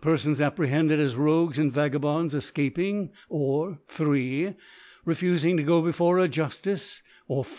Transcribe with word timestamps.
Perfons 0.00 0.40
apprehended 0.40 0.98
as 0.98 1.16
Rogues 1.16 1.58
and 1.58 1.70
Vagabonds 1.70 2.32
efcaping, 2.34 3.10
or, 3.28 3.78
3. 3.88 4.54
refufing 5.06 5.58
to 5.58 5.62
go 5.62 5.82
before 5.82 6.18
a 6.18 6.30
Juftice, 6.30 7.02
or, 7.28 7.44
4. 7.44 7.58